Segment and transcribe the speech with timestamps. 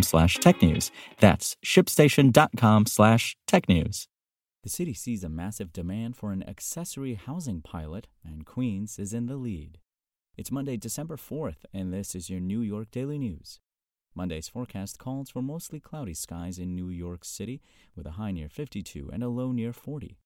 [0.00, 0.90] slash technews.
[1.18, 4.06] That's shipstation.com slash technews.
[4.62, 9.26] The city sees a massive demand for an accessory housing pilot, and Queens is in
[9.26, 9.78] the lead.
[10.36, 13.60] It's Monday, December 4th, and this is your New York Daily News.
[14.14, 17.60] Monday's forecast calls for mostly cloudy skies in New York City,
[17.96, 20.16] with a high near 52 and a low near 40.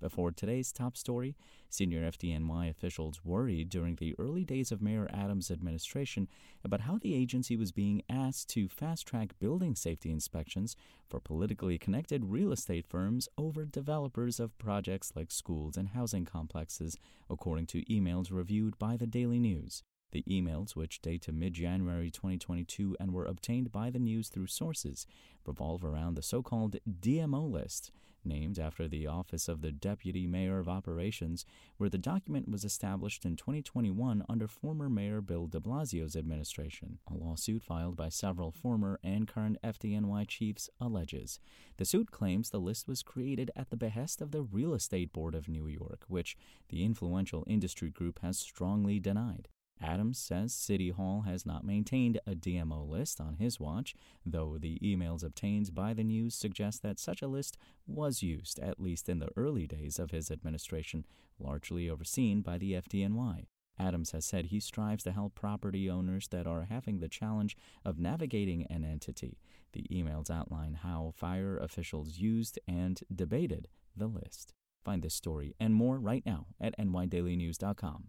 [0.00, 1.34] Before today's top story,
[1.68, 6.28] senior FDNY officials worried during the early days of Mayor Adams' administration
[6.62, 10.76] about how the agency was being asked to fast track building safety inspections
[11.08, 16.96] for politically connected real estate firms over developers of projects like schools and housing complexes,
[17.28, 19.82] according to emails reviewed by the Daily News.
[20.12, 24.46] The emails, which date to mid January 2022 and were obtained by the news through
[24.46, 25.06] sources,
[25.46, 27.92] revolve around the so called DMO list
[28.24, 31.44] named after the Office of the Deputy Mayor of Operations,
[31.76, 36.98] where the document was established in 2021 under former Mayor Bill de Blasio's administration.
[37.10, 41.38] A lawsuit filed by several former and current FDNY chiefs alleges.
[41.76, 45.34] The suit claims the list was created at the behest of the Real Estate Board
[45.34, 46.36] of New York, which
[46.68, 49.48] the influential industry group has strongly denied.
[49.80, 53.94] Adams says City Hall has not maintained a DMO list on his watch,
[54.26, 58.80] though the emails obtained by the news suggest that such a list was used, at
[58.80, 61.06] least in the early days of his administration,
[61.38, 63.46] largely overseen by the FDNY.
[63.78, 67.98] Adams has said he strives to help property owners that are having the challenge of
[67.98, 69.38] navigating an entity.
[69.72, 74.52] The emails outline how fire officials used and debated the list.
[74.84, 78.08] Find this story and more right now at nydailynews.com.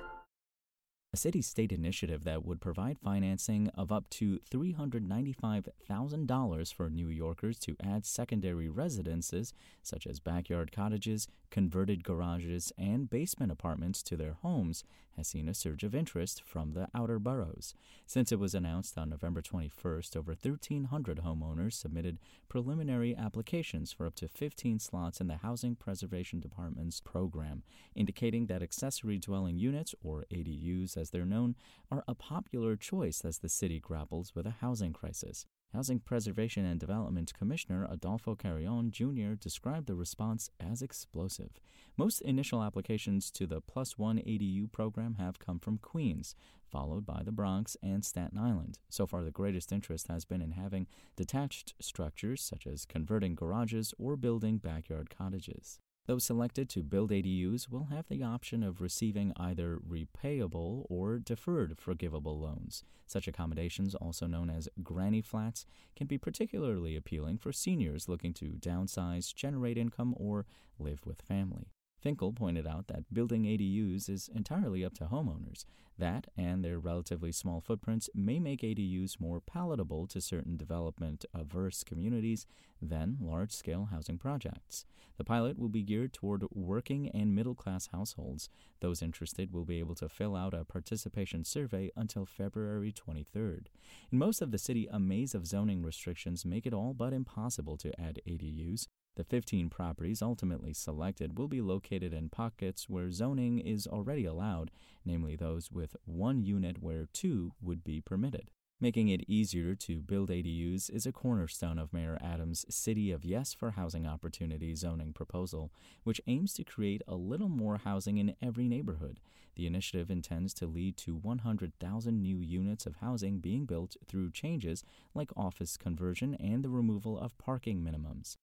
[1.13, 7.59] A city state initiative that would provide financing of up to $395,000 for New Yorkers
[7.59, 14.37] to add secondary residences, such as backyard cottages, converted garages, and basement apartments to their
[14.41, 14.85] homes,
[15.17, 17.73] has seen a surge of interest from the outer boroughs.
[18.05, 24.15] Since it was announced on November 21st, over 1,300 homeowners submitted preliminary applications for up
[24.15, 27.63] to 15 slots in the Housing Preservation Department's program,
[27.95, 31.55] indicating that accessory dwelling units, or ADUs as they're known,
[31.91, 35.45] are a popular choice as the city grapples with a housing crisis.
[35.73, 39.35] Housing Preservation and Development Commissioner Adolfo Carrion Jr.
[39.39, 41.61] described the response as explosive.
[41.97, 46.35] Most initial applications to the Plus One ADU program have come from Queens,
[46.69, 48.79] followed by the Bronx and Staten Island.
[48.89, 53.93] So far, the greatest interest has been in having detached structures, such as converting garages
[53.97, 55.79] or building backyard cottages.
[56.11, 61.77] Those selected to build ADUs will have the option of receiving either repayable or deferred
[61.79, 62.83] forgivable loans.
[63.07, 68.57] Such accommodations, also known as granny flats, can be particularly appealing for seniors looking to
[68.59, 70.45] downsize, generate income, or
[70.77, 71.71] live with family.
[72.01, 75.63] Finkel pointed out that building ADUs is entirely up to homeowners.
[76.01, 81.83] That and their relatively small footprints may make ADUs more palatable to certain development averse
[81.83, 82.47] communities
[82.81, 84.83] than large scale housing projects.
[85.17, 88.49] The pilot will be geared toward working and middle class households.
[88.79, 93.67] Those interested will be able to fill out a participation survey until February 23rd.
[94.11, 97.77] In most of the city, a maze of zoning restrictions make it all but impossible
[97.77, 98.87] to add ADUs.
[99.17, 104.71] The 15 properties ultimately selected will be located in pockets where zoning is already allowed,
[105.03, 108.51] namely those with one unit where two would be permitted.
[108.81, 113.53] Making it easier to build ADUs is a cornerstone of Mayor Adams' City of Yes
[113.53, 115.71] for Housing Opportunity zoning proposal,
[116.03, 119.19] which aims to create a little more housing in every neighborhood.
[119.55, 124.83] The initiative intends to lead to 100,000 new units of housing being built through changes
[125.13, 128.37] like office conversion and the removal of parking minimums.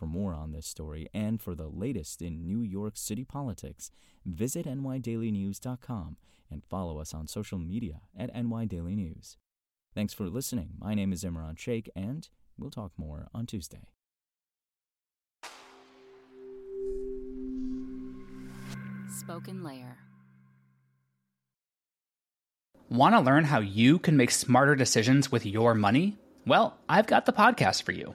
[0.00, 3.90] For more on this story and for the latest in New York City politics,
[4.24, 6.16] visit nydailynews.com
[6.50, 9.36] and follow us on social media at nydailynews.
[9.94, 10.70] Thanks for listening.
[10.78, 12.26] My name is Imran Sheikh, and
[12.56, 13.88] we'll talk more on Tuesday.
[19.18, 19.98] Spoken Layer.
[22.88, 26.16] Want to learn how you can make smarter decisions with your money?
[26.46, 28.14] Well, I've got the podcast for you.